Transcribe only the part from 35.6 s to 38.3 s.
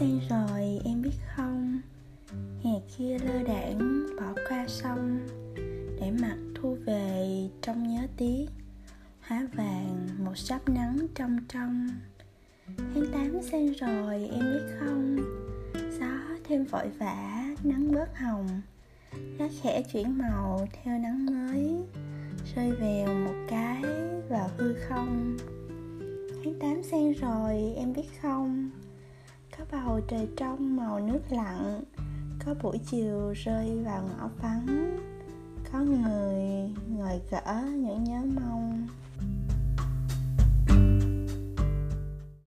có người ngồi gỡ những nhớ